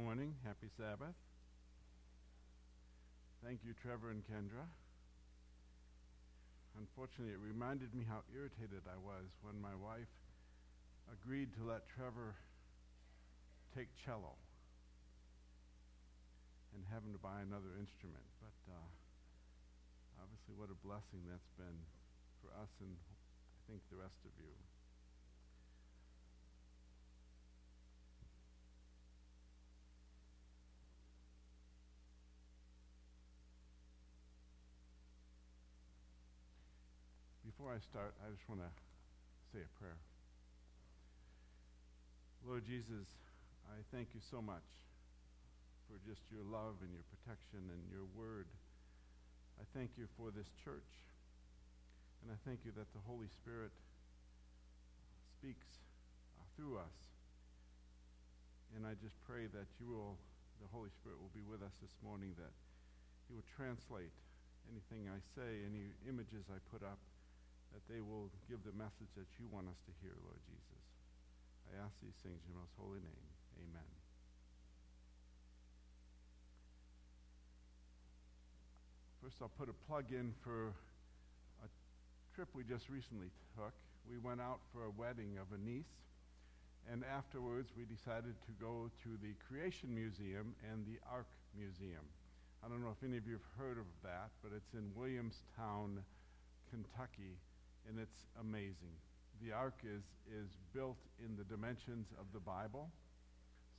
[0.00, 0.32] morning.
[0.48, 1.12] Happy Sabbath.
[3.44, 4.64] Thank you, Trevor and Kendra.
[6.80, 10.08] Unfortunately, it reminded me how irritated I was when my wife
[11.12, 12.32] agreed to let Trevor
[13.76, 14.40] take cello
[16.72, 18.24] and have him to buy another instrument.
[18.40, 18.88] But uh,
[20.16, 21.76] obviously, what a blessing that's been
[22.40, 24.48] for us and I think the rest of you.
[37.70, 38.72] Before I start, I just want to
[39.54, 39.94] say a prayer.
[42.42, 43.06] Lord Jesus,
[43.70, 44.66] I thank you so much
[45.86, 48.50] for just your love and your protection and your word.
[49.62, 50.90] I thank you for this church.
[52.26, 53.70] And I thank you that the Holy Spirit
[55.38, 55.70] speaks
[56.42, 56.98] uh, through us.
[58.74, 60.18] And I just pray that you will,
[60.58, 62.50] the Holy Spirit will be with us this morning, that
[63.30, 64.10] he will translate
[64.66, 66.98] anything I say, any images I put up,
[67.72, 70.82] that they will give the message that you want us to hear, Lord Jesus.
[71.70, 73.26] I ask these things in your most holy name.
[73.62, 73.90] Amen.
[79.22, 80.74] First, I'll put a plug in for
[81.62, 81.68] a
[82.34, 83.74] trip we just recently took.
[84.08, 85.94] We went out for a wedding of a niece,
[86.90, 92.02] and afterwards we decided to go to the Creation Museum and the Ark Museum.
[92.64, 96.02] I don't know if any of you have heard of that, but it's in Williamstown,
[96.72, 97.38] Kentucky,
[97.88, 98.94] and it's amazing.
[99.42, 102.90] The ark is, is built in the dimensions of the Bible,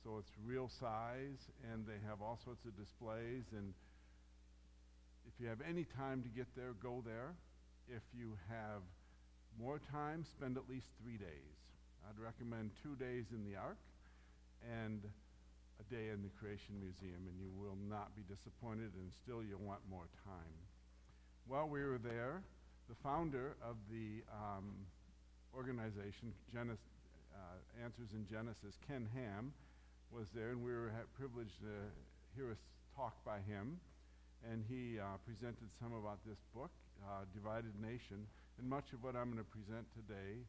[0.02, 1.38] so it's real size,
[1.70, 3.46] and they have all sorts of displays.
[3.54, 3.72] And
[5.26, 7.34] if you have any time to get there, go there.
[7.86, 8.82] If you have
[9.58, 11.54] more time, spend at least three days.
[12.08, 13.78] I'd recommend two days in the ark
[14.66, 15.02] and
[15.78, 19.62] a day in the Creation Museum, and you will not be disappointed, and still you'll
[19.62, 20.54] want more time.
[21.46, 22.42] While we were there,
[22.88, 24.74] the founder of the um,
[25.54, 26.80] organization, Genesis,
[27.34, 29.52] uh, Answers in Genesis, Ken Ham,
[30.12, 31.72] was there, and we were privileged to
[32.36, 32.58] hear a
[32.96, 33.80] talk by him.
[34.50, 36.70] And he uh, presented some about this book,
[37.06, 38.26] uh, Divided Nation.
[38.58, 40.42] And much of what I'm going to present today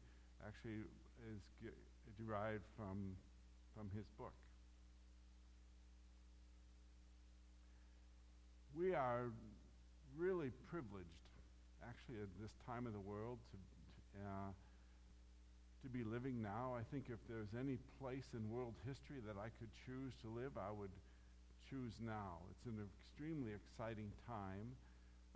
[0.44, 0.82] actually
[1.30, 1.40] is
[2.18, 3.16] derived from,
[3.76, 4.34] from his book.
[8.76, 9.30] We are
[10.18, 11.06] really privileged
[11.88, 13.56] actually at this time of the world to,
[14.20, 14.50] uh,
[15.82, 16.72] to be living now.
[16.72, 20.56] I think if there's any place in world history that I could choose to live,
[20.56, 20.92] I would
[21.68, 22.40] choose now.
[22.50, 24.72] It's an extremely exciting time.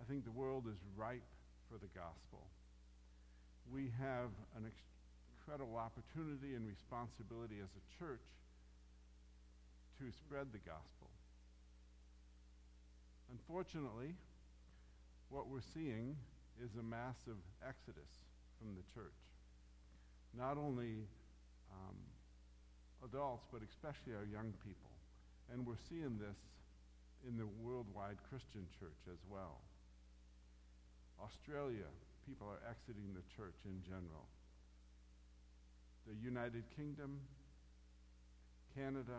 [0.01, 1.27] I think the world is ripe
[1.69, 2.49] for the gospel.
[3.69, 4.89] We have an ex-
[5.37, 8.25] incredible opportunity and responsibility as a church
[10.01, 11.09] to spread the gospel.
[13.33, 14.15] Unfortunately,
[15.29, 16.17] what we're seeing
[16.63, 18.11] is a massive exodus
[18.59, 19.19] from the church.
[20.35, 21.07] Not only
[21.71, 21.99] um,
[23.05, 24.91] adults, but especially our young people.
[25.53, 26.37] And we're seeing this
[27.27, 29.63] in the worldwide Christian church as well.
[31.19, 31.89] Australia,
[32.27, 34.27] people are exiting the church in general.
[36.07, 37.19] The United Kingdom,
[38.75, 39.19] Canada,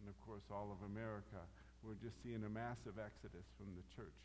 [0.00, 1.40] and of course all of America,
[1.84, 4.16] we're just seeing a massive exodus from the church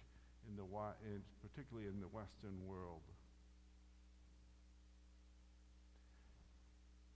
[0.50, 0.66] in the,
[1.06, 3.02] in, particularly in the Western world.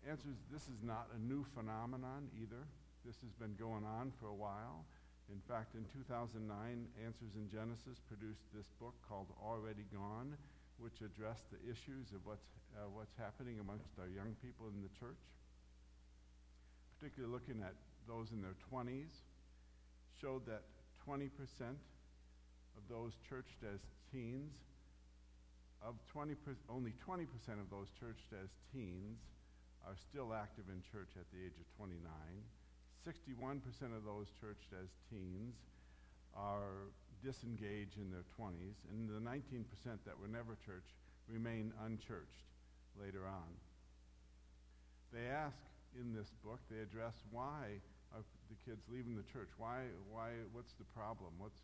[0.06, 2.70] Answers, this is not a new phenomenon either.
[3.06, 4.86] This has been going on for a while.
[5.34, 6.46] In fact, in 2009,
[7.02, 10.38] Answers in Genesis produced this book called Already Gone,
[10.78, 12.46] which addressed the issues of what's,
[12.78, 15.18] uh, what's happening amongst our young people in the church,
[16.94, 17.74] particularly looking at
[18.06, 19.26] those in their 20s,
[20.22, 20.70] showed that
[21.02, 21.34] 20%
[22.78, 23.80] of those churched as
[24.12, 24.54] teens,
[25.82, 26.36] of 20
[26.70, 27.28] only 20%
[27.60, 29.20] of those churched as teens
[29.86, 32.02] are still active in church at the age of 29.
[33.06, 33.62] 61%
[33.94, 35.54] of those churched as teens
[36.34, 36.90] are
[37.24, 39.66] disengaged in their 20s, and the 19%
[40.06, 40.90] that were never church
[41.30, 42.50] remain unchurched
[43.00, 43.50] later on.
[45.14, 45.58] They ask
[45.96, 47.80] in this book, they address why
[48.14, 49.50] are the kids leaving the church?
[49.58, 51.32] Why, why, what's the problem?
[51.38, 51.62] What's,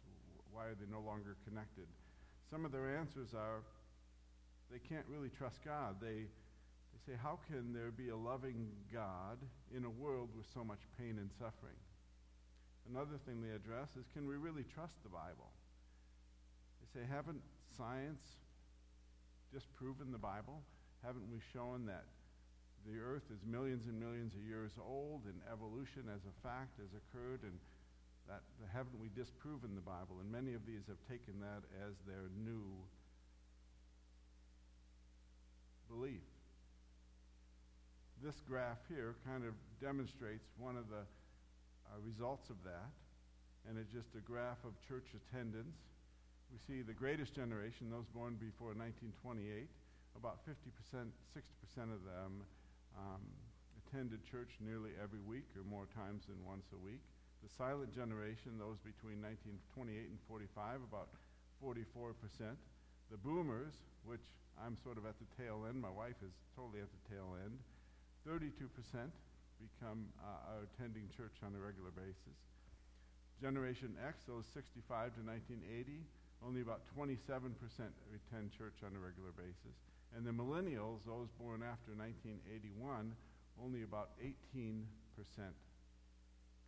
[0.53, 1.88] why are they no longer connected?
[2.50, 3.63] Some of their answers are
[4.71, 6.00] they can't really trust God.
[6.00, 9.38] They, they say, How can there be a loving God
[9.75, 11.75] in a world with so much pain and suffering?
[12.89, 15.51] Another thing they address is Can we really trust the Bible?
[16.80, 17.42] They say, Haven't
[17.77, 18.24] science
[19.54, 20.63] disproven the Bible?
[21.04, 22.06] Haven't we shown that
[22.88, 26.89] the earth is millions and millions of years old, and evolution as a fact has
[26.97, 27.59] occurred, and
[28.31, 30.24] that haven't we disproven the Bible?
[30.24, 32.63] And many of these have taken that as their new
[35.92, 36.24] belief.
[38.24, 39.51] This graph here kind of
[39.83, 42.95] demonstrates one of the uh, results of that,
[43.68, 45.75] and it's just a graph of church attendance.
[46.48, 49.68] We see the greatest generation, those born before 1928,
[50.16, 52.48] about 50%, 60% of them
[52.95, 53.24] um,
[53.83, 57.04] attended church nearly every week or more times than once a week.
[57.42, 61.10] The silent generation, those between 1928 and 45, about
[61.58, 62.14] 44%.
[63.10, 63.74] The boomers,
[64.06, 64.24] which
[64.62, 67.57] I'm sort of at the tail end, my wife is totally at the tail end,
[68.30, 68.54] 32%
[69.57, 72.38] become uh, are attending church on a regular basis.
[73.42, 76.06] Generation X, those 65 to 1980,
[76.45, 77.54] only about 27%
[78.14, 79.78] attend church on a regular basis.
[80.14, 83.14] And the millennials, those born after 1981,
[83.62, 84.86] only about 18%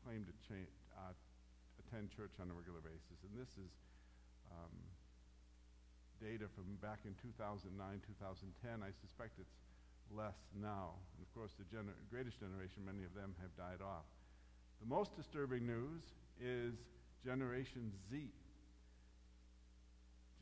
[0.03, 1.15] claim to cha- uh,
[1.79, 3.17] attend church on a regular basis.
[3.23, 3.71] And this is
[4.51, 4.75] um,
[6.19, 8.83] data from back in 2009, 2010.
[8.83, 9.55] I suspect it's
[10.11, 10.99] less now.
[11.15, 14.05] And of course, the gener- greatest generation, many of them have died off.
[14.83, 16.03] The most disturbing news
[16.43, 16.75] is
[17.23, 18.27] Generation Z.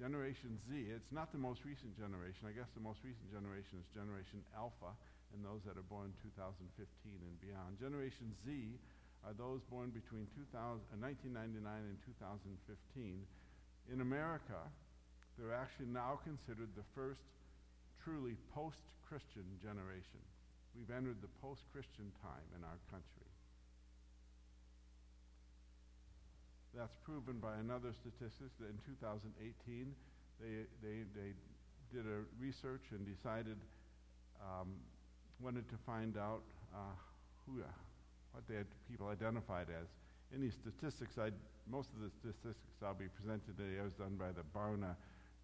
[0.01, 2.50] Generation Z, it's not the most recent generation.
[2.50, 4.98] I guess the most recent generation is Generation Alpha,
[5.30, 6.58] and those that are born 2015
[7.06, 7.77] and beyond.
[7.77, 8.82] Generation Z
[9.25, 13.22] are those born between 2000, uh, 1999 and 2015.
[13.94, 14.58] In America,
[15.38, 17.22] they're actually now considered the first
[18.01, 20.22] truly post Christian generation.
[20.74, 23.30] We've entered the post Christian time in our country.
[26.74, 29.92] That's proven by another statistic that in 2018
[30.40, 31.36] they, they, they
[31.92, 33.60] did a research and decided,
[34.40, 34.80] um,
[35.44, 36.96] wanted to find out uh,
[37.46, 37.60] who,
[38.32, 39.88] what they had people identified as.
[40.34, 41.34] Any statistics, I'd,
[41.70, 44.96] most of the statistics I'll be presenting today was done by the Barna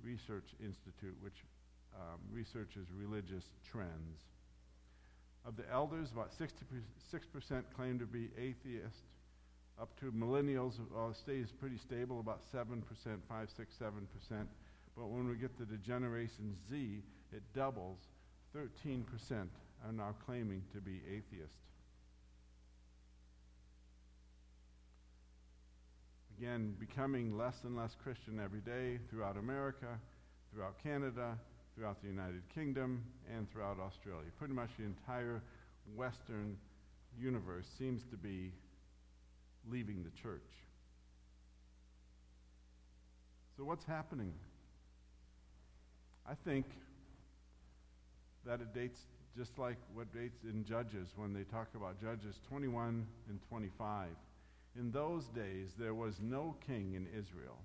[0.03, 1.43] Research Institute, which
[1.95, 4.19] um, researches religious trends.
[5.45, 9.07] Of the elders, about 66% claim to be atheist
[9.79, 12.81] up to millennials, uh, stays pretty stable, about 7%,
[13.29, 14.45] 5, 6, 7%.
[14.95, 17.01] But when we get to the Generation Z,
[17.31, 17.99] it doubles.
[18.55, 19.03] 13%
[19.85, 21.53] are now claiming to be atheist.
[26.37, 29.99] Again, becoming less and less Christian every day throughout America,
[30.53, 31.37] throughout Canada,
[31.75, 33.03] throughout the United Kingdom,
[33.35, 34.29] and throughout Australia.
[34.37, 35.41] Pretty much the entire
[35.95, 36.57] Western
[37.19, 38.51] universe seems to be
[39.69, 40.41] leaving the church.
[43.57, 44.33] So, what's happening?
[46.29, 46.65] I think
[48.45, 48.99] that it dates
[49.35, 54.09] just like what dates in Judges when they talk about Judges 21 and 25.
[54.77, 57.57] In those days, there was no king in Israel.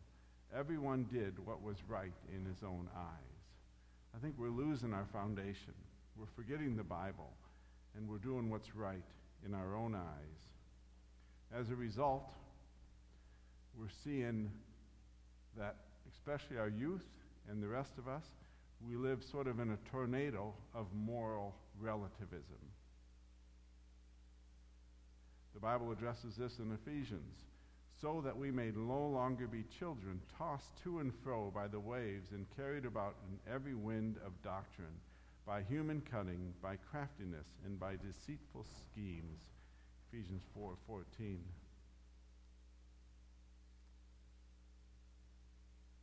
[0.56, 3.32] Everyone did what was right in his own eyes.
[4.16, 5.74] I think we're losing our foundation.
[6.16, 7.30] We're forgetting the Bible,
[7.96, 9.04] and we're doing what's right
[9.44, 10.40] in our own eyes.
[11.54, 12.24] As a result,
[13.78, 14.50] we're seeing
[15.58, 15.76] that,
[16.14, 17.04] especially our youth
[17.50, 18.24] and the rest of us,
[18.86, 22.71] we live sort of in a tornado of moral relativism.
[25.54, 27.34] The Bible addresses this in Ephesians.
[28.00, 32.32] So that we may no longer be children, tossed to and fro by the waves
[32.32, 34.98] and carried about in every wind of doctrine,
[35.46, 39.38] by human cunning, by craftiness, and by deceitful schemes.
[40.10, 41.38] Ephesians 4:14.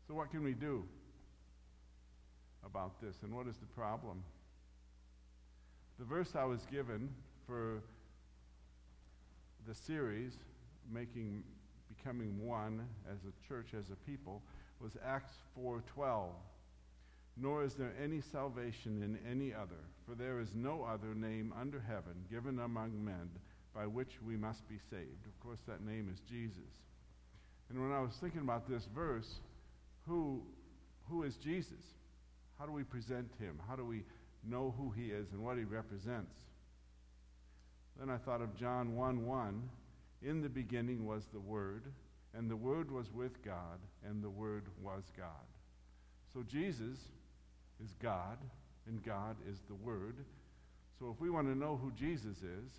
[0.10, 0.84] so what can we do
[2.65, 4.24] about this and what is the problem?
[6.00, 7.10] The verse I was given
[7.46, 7.84] for
[9.70, 10.34] the series
[10.92, 11.44] making
[11.96, 14.42] becoming one as a church as a people
[14.82, 16.32] was Acts 4:12
[17.38, 21.80] nor is there any salvation in any other for there is no other name under
[21.80, 23.30] heaven given among men
[23.76, 25.28] by which we must be saved.
[25.28, 26.82] Of course, that name is Jesus.
[27.70, 29.40] And when I was thinking about this verse,
[30.08, 30.42] who,
[31.08, 31.94] who is Jesus?
[32.58, 33.60] How do we present him?
[33.68, 34.04] How do we
[34.44, 36.49] know who he is and what he represents?
[38.00, 39.70] Then I thought of John 1 1.
[40.22, 41.84] In the beginning was the Word,
[42.34, 45.48] and the Word was with God, and the Word was God.
[46.34, 46.98] So Jesus
[47.84, 48.38] is God,
[48.88, 50.15] and God is the Word.
[50.98, 52.72] So if we want to know who Jesus is,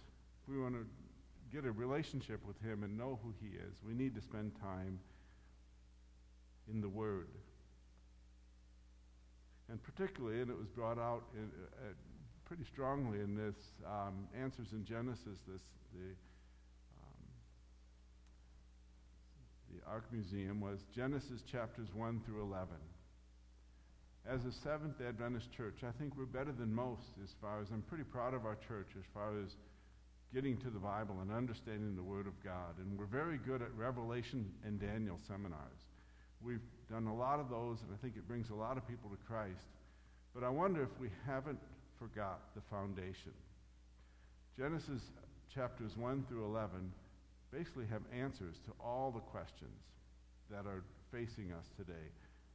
[0.42, 0.86] if we want to
[1.54, 4.98] get a relationship with Him and know who He is, we need to spend time
[6.70, 7.28] in the Word.
[9.70, 11.92] And particularly, and it was brought out in, uh,
[12.50, 13.54] pretty strongly in this
[13.87, 15.62] um, Answers in Genesis, this,
[15.95, 16.11] the,
[16.99, 17.23] um,
[19.71, 22.75] the Ark Museum, was Genesis chapters 1 through 11.
[24.28, 27.83] As a Seventh Adventist church, I think we're better than most as far as I'm
[27.83, 29.54] pretty proud of our church as far as
[30.35, 32.75] getting to the Bible and understanding the Word of God.
[32.83, 35.87] And we're very good at Revelation and Daniel seminars.
[36.42, 39.09] We've done a lot of those, and I think it brings a lot of people
[39.09, 39.71] to Christ.
[40.35, 41.61] But I wonder if we haven't
[42.00, 43.37] forgot the foundation.
[44.59, 45.02] Genesis
[45.54, 46.92] chapters 1 through 11
[47.52, 49.85] basically have answers to all the questions
[50.50, 52.09] that are facing us today.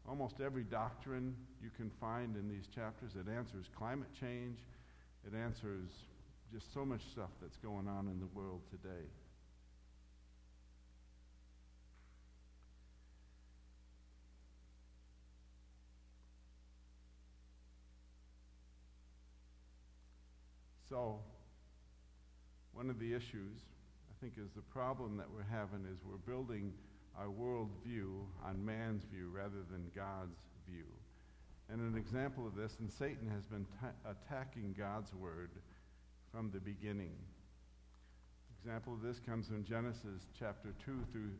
[0.08, 4.58] Almost every doctrine you can find in these chapters, it answers climate change,
[5.26, 5.90] it answers
[6.52, 9.06] just so much stuff that's going on in the world today.
[20.96, 21.20] So,
[22.72, 23.60] one of the issues,
[24.10, 26.72] I think, is the problem that we're having is we're building
[27.20, 30.86] our worldview on man's view rather than God's view.
[31.70, 33.66] And an example of this, and Satan has been
[34.06, 35.50] attacking God's word
[36.32, 37.18] from the beginning.
[38.64, 41.32] Example of this comes in Genesis chapter 2 through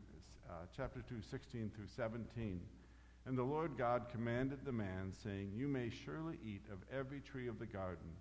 [0.50, 2.60] uh, chapter 2, 16 through 17.
[3.24, 7.48] And the Lord God commanded the man, saying, You may surely eat of every tree
[7.48, 8.12] of the garden,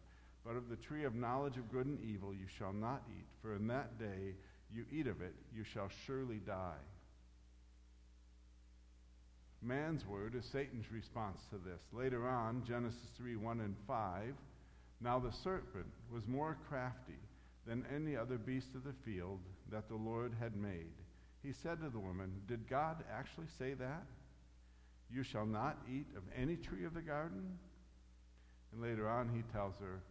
[0.45, 3.55] but of the tree of knowledge of good and evil you shall not eat, for
[3.55, 4.35] in that day
[4.73, 6.83] you eat of it, you shall surely die.
[9.61, 11.81] Man's word is Satan's response to this.
[11.91, 14.35] Later on, Genesis 3 1 and 5.
[15.01, 17.17] Now the serpent was more crafty
[17.65, 19.39] than any other beast of the field
[19.71, 20.93] that the Lord had made.
[21.41, 24.03] He said to the woman, Did God actually say that?
[25.09, 27.57] You shall not eat of any tree of the garden?
[28.71, 30.01] And later on, he tells her,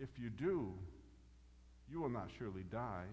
[0.00, 0.72] If you do,
[1.90, 3.04] you will not surely die.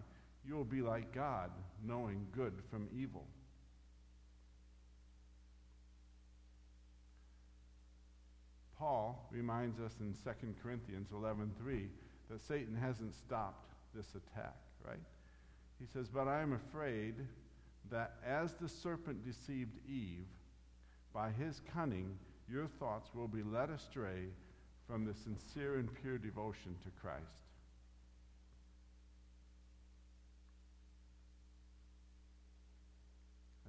[0.45, 1.51] You will be like God,
[1.85, 3.25] knowing good from evil.
[8.77, 11.89] Paul reminds us in 2 Corinthians 11:3
[12.29, 14.99] that Satan hasn't stopped this attack, right?
[15.79, 17.15] He says, "But I am afraid
[17.89, 20.27] that as the serpent deceived Eve,
[21.13, 24.33] by his cunning your thoughts will be led astray
[24.87, 27.43] from the sincere and pure devotion to Christ."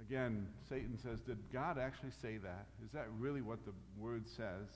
[0.07, 2.67] Again, Satan says, Did God actually say that?
[2.83, 4.67] Is that really what the word says?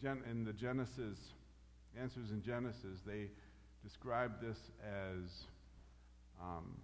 [0.00, 1.18] Gen- in the Genesis,
[2.00, 3.28] answers in Genesis, they
[3.82, 5.30] describe this as
[6.40, 6.76] um,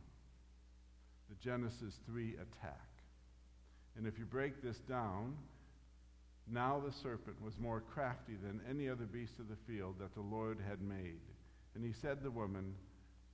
[1.29, 2.96] the Genesis 3 attack.
[3.97, 5.35] And if you break this down,
[6.51, 10.21] now the serpent was more crafty than any other beast of the field that the
[10.21, 11.21] Lord had made.
[11.75, 12.75] And he said to the woman,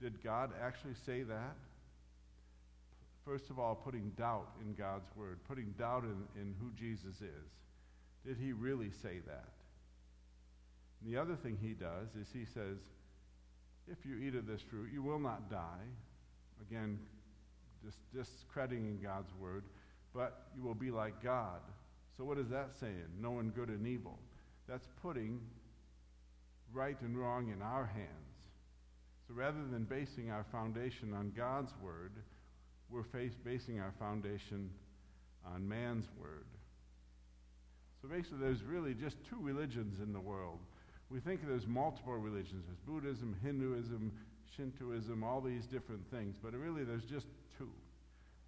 [0.01, 1.57] Did God actually say that?
[3.25, 7.51] First of all, putting doubt in God's word, putting doubt in, in who Jesus is.
[8.27, 9.49] Did he really say that?
[11.01, 12.79] And the other thing he does is he says,
[13.91, 15.87] if you eat of this fruit, you will not die.
[16.69, 16.99] Again,
[17.85, 19.65] just discrediting God's word,
[20.15, 21.61] but you will be like God.
[22.17, 23.09] So what is that saying?
[23.21, 24.19] Knowing good and evil.
[24.69, 25.41] That's putting
[26.73, 28.09] right and wrong in our hands.
[29.27, 32.13] So rather than basing our foundation on God's word,
[32.91, 34.71] we're face, basing our foundation
[35.47, 36.45] on man's word.
[38.03, 40.59] So basically, there's really just two religions in the world
[41.13, 42.65] we think there's multiple religions.
[42.67, 44.13] There's Buddhism, Hinduism,
[44.57, 46.37] Shintoism, all these different things.
[46.43, 47.27] But really, there's just
[47.59, 47.69] two.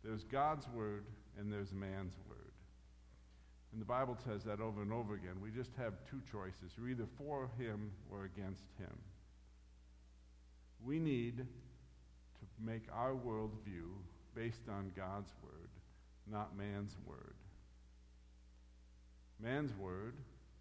[0.02, 1.04] There's God's word
[1.38, 2.52] and there's man's word.
[3.72, 5.40] And the Bible says that over and over again.
[5.42, 6.72] We just have two choices.
[6.76, 8.96] You're either for him or against him.
[10.84, 13.90] We need to make our worldview
[14.34, 15.70] based on God's word,
[16.30, 17.34] not man's word.
[19.42, 20.14] Man's word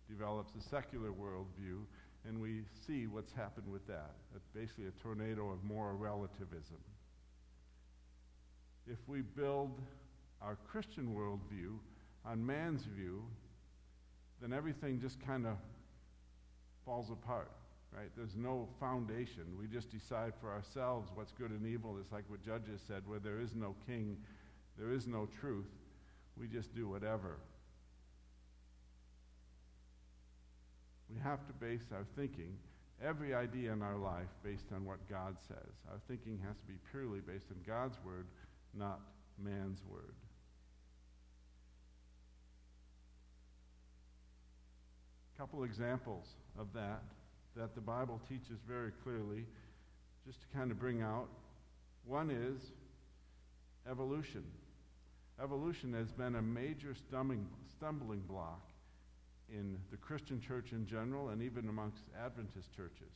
[0.09, 1.81] develops a secular worldview,
[2.27, 4.15] and we see what's happened with that.
[4.35, 6.79] It's basically a tornado of moral relativism.
[8.87, 9.79] If we build
[10.43, 11.77] our Christian worldview
[12.25, 13.23] on man's view,
[14.41, 15.55] then everything just kind of
[16.85, 17.51] falls apart,
[17.95, 18.09] right?
[18.17, 19.43] There's no foundation.
[19.59, 21.97] We just decide for ourselves what's good and evil.
[21.99, 24.17] It's like what Judges said, where there is no king,
[24.77, 25.69] there is no truth.
[26.37, 27.37] We just do whatever.
[31.13, 32.57] We have to base our thinking,
[33.01, 35.73] every idea in our life, based on what God says.
[35.91, 38.25] Our thinking has to be purely based on God's word,
[38.73, 38.99] not
[39.37, 40.15] man's word.
[45.43, 46.25] Couple examples
[46.57, 47.03] of that
[47.53, 49.45] that the Bible teaches very clearly,
[50.25, 51.27] just to kind of bring out.
[52.05, 52.71] One is
[53.91, 54.45] evolution.
[55.43, 58.61] Evolution has been a major stumbling, stumbling block
[59.51, 63.11] in the Christian church in general and even amongst Adventist churches.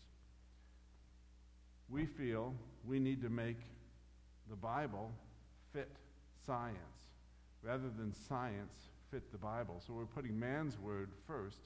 [1.88, 2.54] We feel
[2.86, 3.62] we need to make
[4.50, 5.13] the Bible
[5.72, 5.96] fit
[6.46, 6.76] science
[7.63, 9.82] rather than science fit the Bible.
[9.88, 11.60] So we're putting man's word first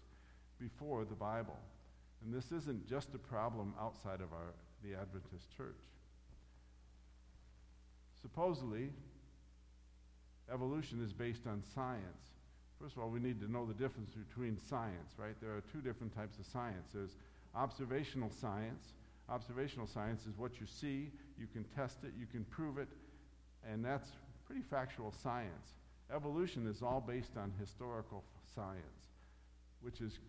[0.62, 1.58] before the Bible.
[2.24, 5.82] And this isn't just a problem outside of our, the Adventist church.
[8.22, 8.90] Supposedly,
[10.54, 12.30] evolution is based on science.
[12.80, 15.36] First of all, we need to know the difference between science, right?
[15.42, 16.90] There are two different types of science.
[16.94, 17.16] There's
[17.56, 18.94] observational science.
[19.30, 22.90] Observational science is what you see, you can test it, you can prove it,
[23.68, 24.10] and that's
[24.46, 25.74] pretty factual science.
[26.14, 29.08] Evolution is all based on historical science,
[29.82, 30.20] which is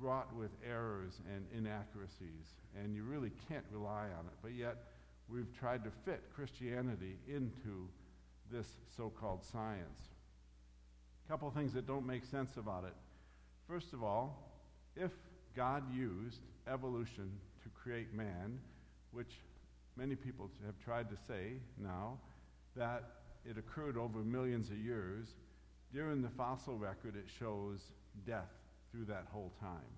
[0.00, 4.34] wrought with errors and inaccuracies, and you really can't rely on it.
[4.42, 4.76] But yet,
[5.28, 7.88] we've tried to fit Christianity into
[8.50, 10.00] this so called science.
[11.26, 12.94] A couple things that don't make sense about it.
[13.68, 14.52] First of all,
[14.96, 15.10] if
[15.56, 17.30] God used evolution
[17.62, 18.58] to create man,
[19.12, 19.32] which
[19.96, 22.18] many people have tried to say now,
[22.76, 23.04] that
[23.48, 25.28] it occurred over millions of years,
[25.92, 27.78] during the fossil record it shows
[28.26, 28.50] death
[28.94, 29.90] through that whole time,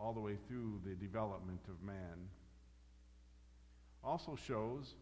[0.00, 2.28] all the way through the development of man.
[4.04, 4.94] Also shows,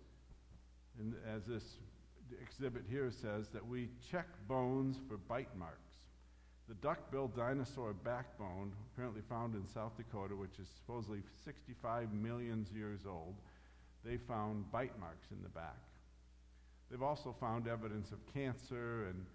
[0.98, 1.64] and as this
[2.40, 5.76] exhibit here says that we check bones for bite marks.
[6.68, 13.00] The duck-billed dinosaur backbone, apparently found in South Dakota, which is supposedly 65 million years
[13.06, 13.34] old,
[14.04, 15.76] they found bite marks in the back.
[16.90, 19.26] They've also found evidence of cancer and,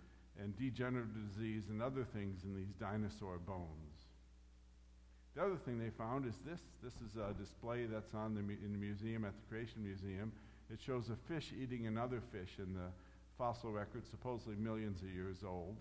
[0.42, 4.08] and degenerative disease and other things in these dinosaur bones.
[5.36, 6.62] The other thing they found is this.
[6.84, 10.32] This is a display that's on the, in the museum at the Creation Museum.
[10.72, 12.90] It shows a fish eating another fish in the
[13.38, 15.76] fossil record, supposedly millions of years old.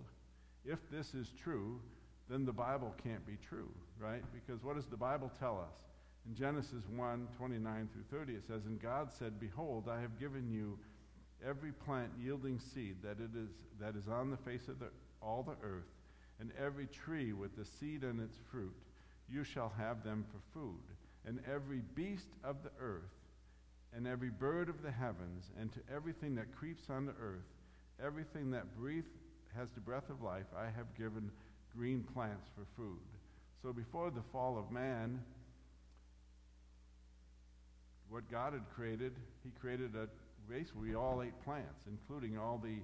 [0.65, 1.81] If this is true,
[2.29, 4.23] then the Bible can't be true, right?
[4.35, 5.75] Because what does the Bible tell us?
[6.29, 10.51] In Genesis 1 29 through 30, it says, And God said, Behold, I have given
[10.51, 10.77] you
[11.45, 14.89] every plant yielding seed that, it is, that is on the face of the,
[15.23, 15.89] all the earth,
[16.39, 18.75] and every tree with the seed and its fruit.
[19.29, 20.83] You shall have them for food.
[21.27, 23.03] And every beast of the earth
[23.97, 27.47] and every bird of the heavens, and to everything that creeps on the earth,
[28.05, 29.07] everything that breathe,
[29.57, 31.31] has the breath of life, I have given
[31.75, 33.01] green plants for food.
[33.63, 35.23] So before the fall of man,
[38.11, 40.09] what God had created, He created a
[40.81, 42.79] we all ate plants, including all the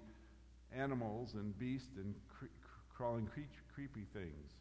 [0.77, 2.47] animals and beasts and cre-
[2.95, 3.41] crawling cre-
[3.75, 4.53] creepy things.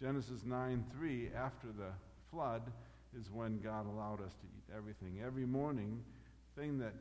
[0.00, 1.92] Genesis 9 3, after the
[2.30, 2.62] flood,
[3.18, 5.20] is when God allowed us to eat everything.
[5.24, 6.02] Every morning,
[6.56, 6.94] thing that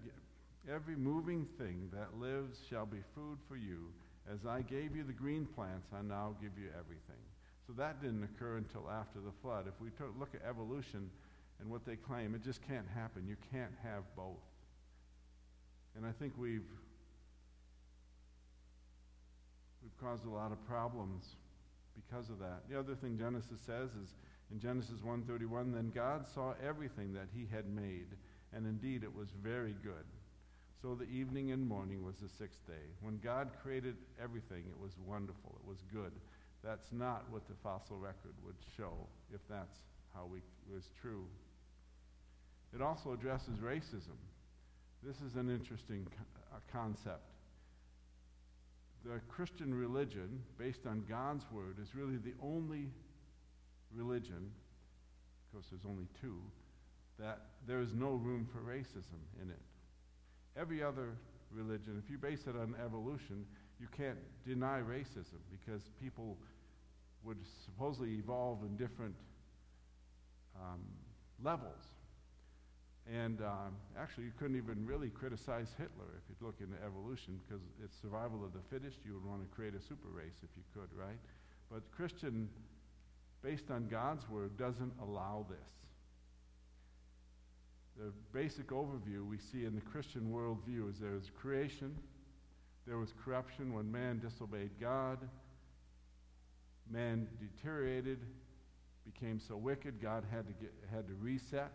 [0.72, 3.92] every moving thing that lives shall be food for you.
[4.32, 7.22] As I gave you the green plants, I now give you everything.
[7.66, 9.66] So that didn't occur until after the flood.
[9.68, 9.90] If we
[10.20, 11.10] look at evolution
[11.60, 13.28] and what they claim, it just can't happen.
[13.28, 14.42] You can't have both.
[15.96, 16.70] And I think we've
[19.82, 21.24] we've caused a lot of problems
[21.96, 22.64] because of that.
[22.70, 24.10] The other thing Genesis says is
[24.52, 28.08] in Genesis 1:31, then God saw everything that he had made,
[28.54, 30.06] and indeed it was very good.
[30.82, 32.88] So the evening and morning was the sixth day.
[33.02, 35.60] When God created everything, it was wonderful.
[35.62, 36.14] It was good.
[36.64, 38.94] That's not what the fossil record would show
[39.34, 39.80] if that's
[40.14, 40.40] how we
[40.72, 41.26] was true.
[42.74, 44.18] It also addresses racism.
[45.02, 46.06] This is an interesting
[46.52, 47.24] uh, concept.
[49.06, 52.90] The Christian religion, based on God's word, is really the only
[53.96, 54.52] religion,
[55.48, 56.38] of course there's only two,
[57.18, 59.62] that there is no room for racism in it.
[60.58, 61.14] Every other
[61.52, 63.46] religion, if you base it on evolution,
[63.80, 66.38] you can't deny racism because people
[67.24, 69.16] would supposedly evolve in different
[70.56, 70.82] um,
[71.42, 71.86] levels.
[73.10, 77.64] And um, actually, you couldn't even really criticize Hitler if you look into evolution because
[77.84, 79.00] it's survival of the fittest.
[79.04, 81.18] You would want to create a super race if you could, right?
[81.72, 82.50] But Christian
[83.42, 85.58] based on God's word, doesn't allow this.
[87.98, 91.96] The basic overview we see in the Christian worldview is there is creation,
[92.88, 95.20] there was corruption when man disobeyed God,
[96.90, 98.20] man deteriorated,
[99.06, 101.72] became so wicked, God had to, get, had to reset,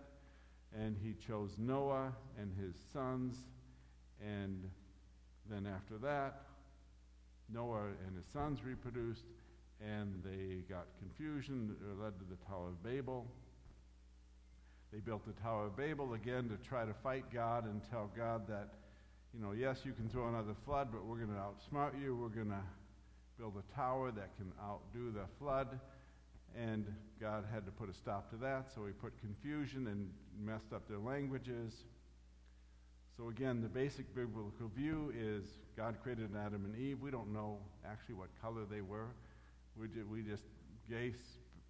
[0.79, 3.37] and he chose Noah and his sons,
[4.21, 4.69] and
[5.49, 6.43] then after that,
[7.53, 9.25] Noah and his sons reproduced,
[9.81, 13.27] and they got confusion that led to the Tower of Babel.
[14.93, 18.47] They built the Tower of Babel again to try to fight God and tell God
[18.49, 18.71] that,
[19.35, 22.17] you know, yes, you can throw another flood, but we're going to outsmart you.
[22.17, 22.63] We're going to
[23.39, 25.81] build a tower that can outdo the flood.
[26.57, 26.87] And
[27.21, 30.89] God had to put a stop to that, so he put confusion and messed up
[30.89, 31.73] their languages.
[33.17, 35.45] So, again, the basic biblical view is
[35.77, 37.01] God created Adam and Eve.
[37.01, 39.09] We don't know actually what color they were.
[39.77, 40.45] We, did, we just
[40.89, 41.19] guess,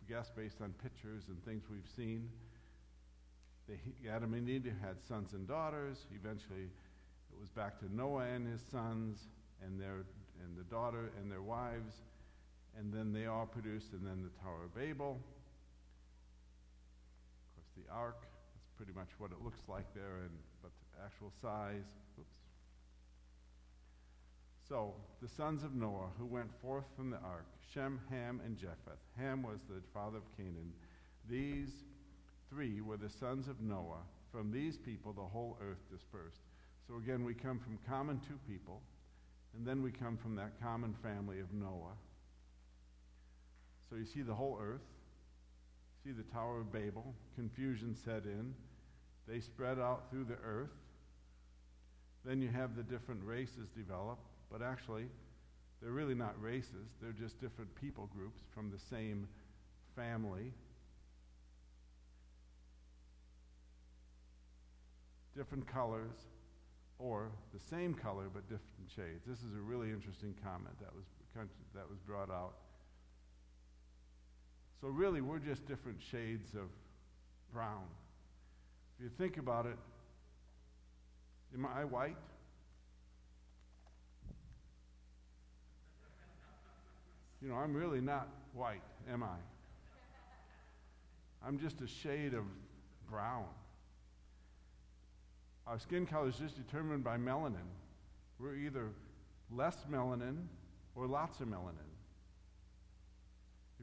[0.09, 2.29] guess based on pictures and things we've seen.
[3.69, 3.79] They,
[4.11, 6.07] Adam and Eve had sons and daughters.
[6.15, 9.19] Eventually, it was back to Noah and his sons
[9.65, 10.05] and their
[10.43, 11.95] and the daughter and their wives,
[12.79, 15.19] and then they all produced, and then the Tower of Babel.
[17.49, 18.21] Of course, the ark.
[18.21, 20.31] That's pretty much what it looks like there, and
[20.63, 21.97] but the actual size.
[22.19, 22.29] Oops.
[24.69, 29.01] So the sons of Noah who went forth from the ark, Shem, Ham, and Japheth.
[29.19, 30.73] Ham was the father of Canaan.
[31.29, 31.71] These
[32.51, 34.03] three were the sons of Noah.
[34.33, 36.41] From these people, the whole earth dispersed.
[36.89, 38.83] So again, we come from common two people,
[39.57, 41.95] and then we come from that common family of Noah.
[43.95, 44.83] So you see the whole earth,
[46.03, 48.53] see the Tower of Babel, confusion set in.
[49.29, 50.75] They spread out through the earth.
[52.25, 54.19] Then you have the different races develop,
[54.51, 55.05] but actually,
[55.81, 59.29] they're really not races, they're just different people groups from the same
[59.95, 60.53] family.
[65.37, 66.15] different colors,
[67.01, 69.25] or the same color but different shades.
[69.27, 71.05] This is a really interesting comment that was,
[71.75, 72.55] that was brought out.
[74.81, 76.69] So, really, we're just different shades of
[77.53, 77.85] brown.
[78.99, 79.79] If you think about it,
[81.55, 82.17] am I white?
[87.41, 89.37] You know, I'm really not white, am I?
[91.47, 92.45] I'm just a shade of
[93.11, 93.45] brown.
[95.67, 97.69] Our skin color is just determined by melanin.
[98.39, 98.91] We're either
[99.51, 100.47] less melanin
[100.95, 101.94] or lots of melanin.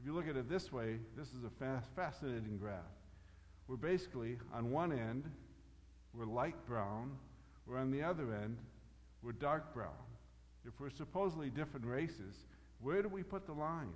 [0.02, 2.80] If you look at it this way, this is a fa- fascinating graph.
[3.68, 5.30] We're basically, on one end,
[6.12, 7.12] we're light brown,
[7.68, 8.58] we're on the other end,
[9.22, 9.92] we're dark brown.
[10.66, 12.34] If we're supposedly different races,
[12.80, 13.92] where do we put the line?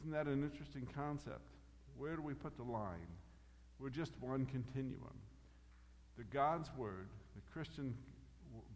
[0.00, 1.48] Isn't that an interesting concept?
[1.96, 3.08] Where do we put the line?
[3.78, 5.14] We're just one continuum
[6.18, 7.94] the God's Word, the Christian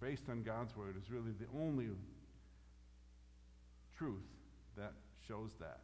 [0.00, 1.88] based on God's Word, is really the only
[3.98, 4.24] truth
[4.74, 4.92] that
[5.28, 5.80] shows that.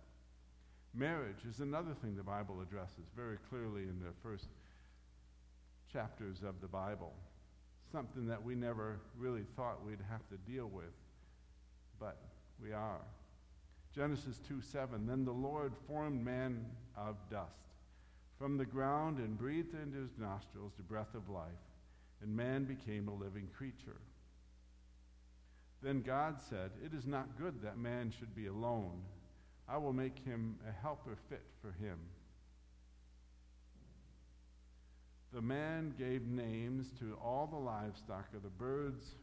[0.94, 4.46] Marriage is another thing the Bible addresses very clearly in the first
[5.92, 7.12] chapters of the Bible.
[7.92, 10.94] Something that we never really thought we'd have to deal with,
[12.00, 12.16] but
[12.62, 13.00] we are.
[13.94, 16.64] Genesis 2 7 Then the Lord formed man
[16.96, 17.50] of dust
[18.38, 21.50] from the ground and breathed into his nostrils the breath of life,
[22.22, 24.00] and man became a living creature.
[25.82, 29.02] Then God said, It is not good that man should be alone.
[29.68, 31.98] I will make him a helper fit for him.
[35.32, 39.16] The man gave names to all the livestock of the birds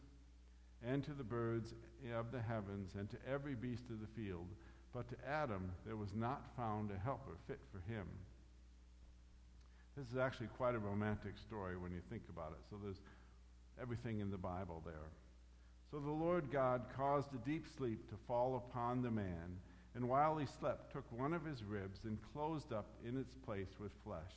[0.86, 1.72] and to the birds
[2.14, 4.48] of the heavens and to every beast of the field.
[4.92, 8.06] But to Adam there was not found a helper fit for him.
[9.96, 12.64] This is actually quite a romantic story when you think about it.
[12.68, 13.00] So there's
[13.80, 15.10] everything in the Bible there.
[15.90, 19.58] So the Lord God caused a deep sleep to fall upon the man,
[19.94, 23.78] and while he slept, took one of his ribs and closed up in its place
[23.78, 24.32] with flesh.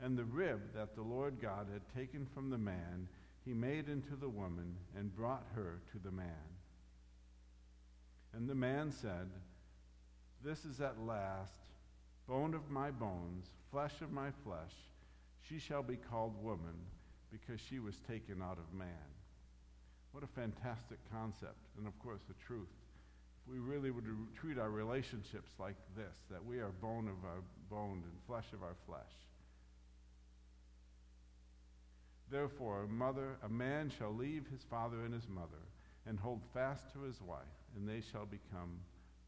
[0.00, 3.08] And the rib that the Lord God had taken from the man,
[3.44, 6.26] he made into the woman and brought her to the man.
[8.34, 9.30] And the man said,
[10.44, 11.52] This is at last
[12.28, 14.72] bone of my bones, flesh of my flesh.
[15.48, 16.74] She shall be called woman
[17.30, 18.88] because she was taken out of man.
[20.12, 22.68] What a fantastic concept, and of course, the truth.
[23.46, 24.06] We really would
[24.40, 28.62] treat our relationships like this, that we are bone of our bone and flesh of
[28.62, 29.12] our flesh.
[32.30, 35.62] Therefore, a mother, a man shall leave his father and his mother,
[36.06, 37.38] and hold fast to his wife,
[37.76, 38.78] and they shall become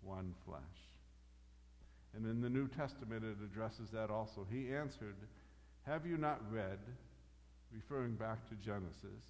[0.02, 0.60] one flesh.
[2.14, 4.46] And in the New Testament, it addresses that also.
[4.50, 5.16] He answered,
[5.82, 6.78] Have you not read,
[7.72, 9.24] referring back to Genesis,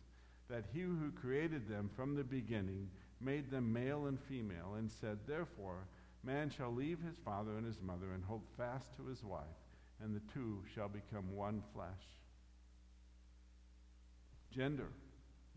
[0.48, 2.88] that he who created them from the beginning
[3.20, 5.86] made them male and female, and said, Therefore,
[6.22, 9.42] man shall leave his father and his mother and hold fast to his wife,
[10.02, 11.88] and the two shall become one flesh.
[14.50, 14.88] Gender,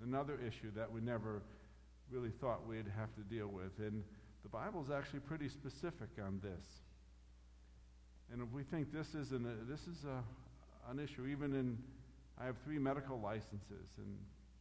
[0.04, 1.42] another issue that we never
[2.10, 3.78] really thought we'd have to deal with.
[3.80, 4.04] And
[4.44, 6.66] the Bible is actually pretty specific on this.
[8.32, 10.24] And if we think this is an, this is a,
[10.92, 11.78] an issue, even in,
[12.40, 14.18] I have three medical licenses, and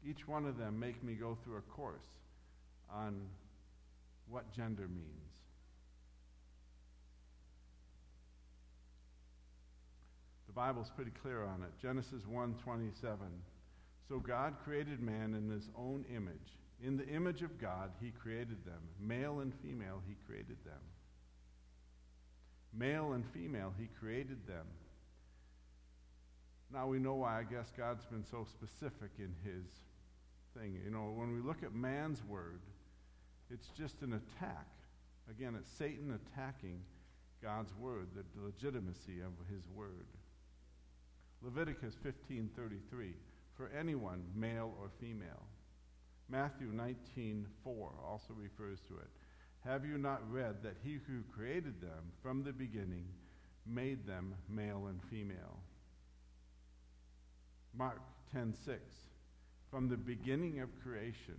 [0.09, 2.07] each one of them make me go through a course
[2.93, 3.29] on
[4.29, 5.07] what gender means.
[10.47, 11.71] The Bible's pretty clear on it.
[11.81, 13.43] Genesis 1:27.
[14.09, 16.59] So God created man in his own image.
[16.83, 18.83] In the image of God, he created them.
[19.01, 20.83] Male and female, he created them.
[22.73, 24.67] Male and female, he created them.
[26.73, 29.65] Now we know why I guess God's been so specific in his
[30.55, 30.79] thing.
[30.85, 32.61] You know, when we look at man's word,
[33.51, 34.67] it's just an attack.
[35.31, 36.81] Again, it's Satan attacking
[37.43, 40.07] God's word, the legitimacy of his word.
[41.43, 43.15] Leviticus 15:33
[43.55, 45.47] for anyone male or female.
[46.29, 49.11] Matthew 19:4 also refers to it.
[49.61, 53.07] Have you not read that he who created them from the beginning
[53.65, 55.61] made them male and female?
[57.75, 58.01] Mark
[58.33, 59.11] 10:6
[59.71, 61.39] From the beginning of creation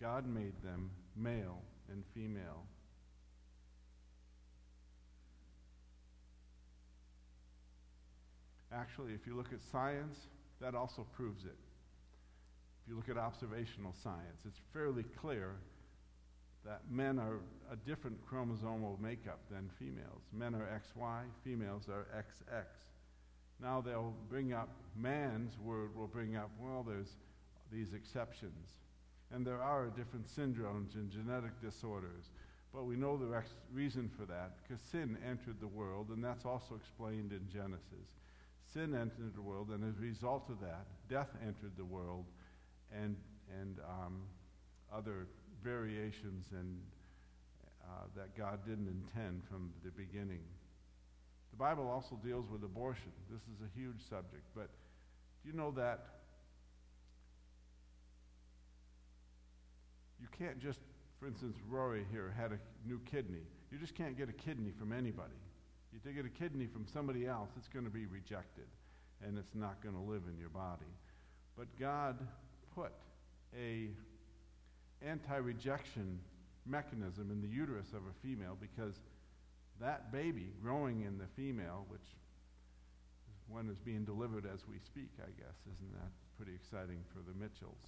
[0.00, 1.58] God made them male
[1.90, 2.64] and female.
[8.72, 10.16] Actually, if you look at science,
[10.60, 11.56] that also proves it.
[12.84, 15.56] If you look at observational science, it's fairly clear
[16.64, 17.38] that men are
[17.72, 20.22] a different chromosomal makeup than females.
[20.32, 22.64] Men are XY, females are XX.
[23.60, 27.16] Now they'll bring up, man's word will bring up, well, there's
[27.72, 28.68] these exceptions.
[29.32, 32.30] And there are different syndromes and genetic disorders.
[32.72, 36.74] But we know the reason for that because sin entered the world, and that's also
[36.74, 38.08] explained in Genesis.
[38.72, 42.26] Sin entered the world, and as a result of that, death entered the world,
[42.92, 43.16] and,
[43.60, 44.22] and um,
[44.92, 45.26] other
[45.62, 46.78] variations and,
[47.82, 50.42] uh, that God didn't intend from the beginning.
[51.50, 53.12] The Bible also deals with abortion.
[53.30, 54.68] This is a huge subject, but
[55.42, 56.17] do you know that
[60.20, 60.80] you can't just,
[61.18, 63.46] for instance, Rory here had a new kidney.
[63.70, 65.34] You just can't get a kidney from anybody.
[65.92, 68.66] You to get a kidney from somebody else, it's going to be rejected,
[69.24, 70.92] and it's not going to live in your body.
[71.56, 72.18] But God
[72.74, 72.92] put
[73.58, 73.88] a
[75.04, 76.20] anti-rejection
[76.66, 78.94] mechanism in the uterus of a female because
[79.80, 82.06] that baby growing in the female, which
[83.48, 87.36] one is being delivered as we speak, I guess, isn't that pretty exciting for the
[87.38, 87.80] Mitchells?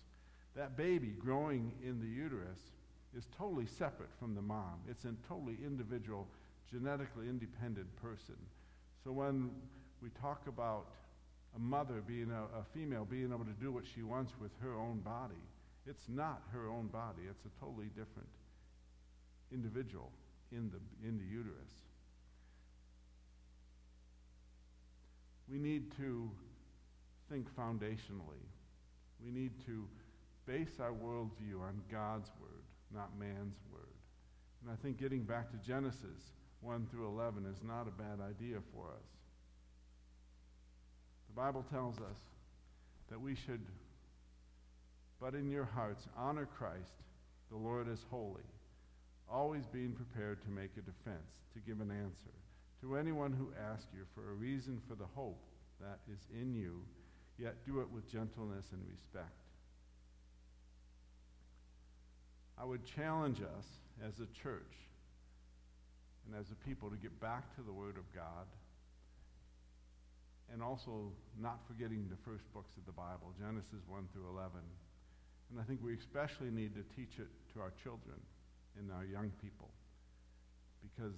[0.56, 2.58] That baby growing in the uterus
[3.16, 4.80] is totally separate from the mom.
[4.88, 6.26] It's a totally individual,
[6.70, 8.36] genetically independent person.
[9.04, 9.50] So when
[10.02, 10.86] we talk about
[11.56, 14.74] a mother being a, a female being able to do what she wants with her
[14.74, 15.42] own body,
[15.86, 17.22] it's not her own body.
[17.28, 18.28] It's a totally different
[19.52, 20.10] individual
[20.52, 21.72] in the, in the uterus.
[25.50, 26.30] We need to
[27.28, 28.44] think foundationally.
[29.24, 29.88] We need to
[30.50, 33.94] base our worldview on God's word, not man's word.
[34.60, 38.56] And I think getting back to Genesis 1 through 11 is not a bad idea
[38.74, 39.06] for us.
[41.28, 42.18] The Bible tells us
[43.10, 43.60] that we should,
[45.20, 46.98] but in your hearts, honor Christ,
[47.48, 48.48] the Lord is holy,
[49.30, 52.34] always being prepared to make a defense, to give an answer
[52.80, 55.44] to anyone who asks you for a reason for the hope
[55.80, 56.82] that is in you,
[57.38, 59.49] yet do it with gentleness and respect.
[62.60, 63.64] I would challenge us
[64.06, 64.76] as a church
[66.26, 68.44] and as a people to get back to the Word of God
[70.52, 74.60] and also not forgetting the first books of the Bible, Genesis 1 through 11.
[75.50, 78.20] And I think we especially need to teach it to our children
[78.78, 79.70] and our young people
[80.82, 81.14] because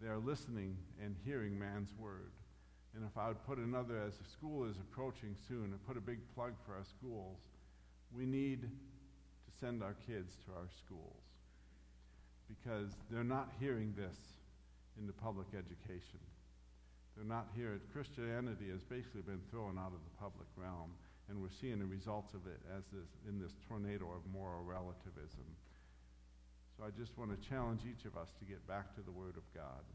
[0.00, 2.30] they are listening and hearing man's word.
[2.94, 6.20] And if I would put another, as school is approaching soon, and put a big
[6.34, 7.38] plug for our schools,
[8.14, 8.68] we need
[9.62, 11.22] send our kids to our schools
[12.50, 14.18] because they're not hearing this
[14.98, 16.18] in the public education.
[17.14, 17.78] They're not here.
[17.94, 20.90] Christianity has basically been thrown out of the public realm,
[21.30, 25.46] and we're seeing the results of it as this, in this tornado of moral relativism.
[26.76, 29.38] So I just want to challenge each of us to get back to the Word
[29.38, 29.86] of God.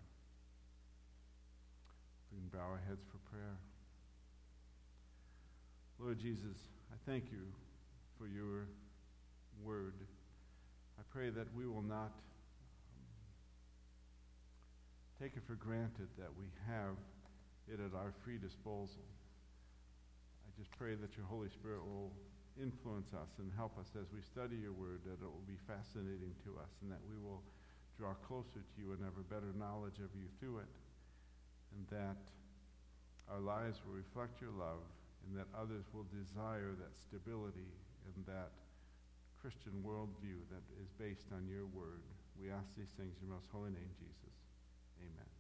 [2.32, 3.60] We can bow our heads for prayer.
[6.00, 6.56] Lord Jesus,
[6.88, 7.52] I thank you
[8.18, 8.72] for your
[9.64, 9.94] word.
[11.00, 12.12] I pray that we will not
[12.90, 13.06] um,
[15.22, 16.98] take it for granted that we have
[17.68, 19.04] it at our free disposal.
[20.46, 22.12] I just pray that your Holy Spirit will
[22.58, 26.34] influence us and help us as we study your word, that it will be fascinating
[26.46, 27.44] to us, and that we will
[27.98, 30.74] draw closer to you and have a better knowledge of you through it,
[31.78, 32.18] and that
[33.30, 34.82] our lives will reflect your love,
[35.28, 37.70] and that others will desire that stability
[38.16, 38.54] and that
[39.48, 42.04] Christian worldview that is based on your word.
[42.36, 44.36] We ask these things in your most holy name, Jesus.
[45.00, 45.37] Amen.